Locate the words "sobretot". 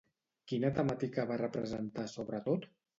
2.19-2.71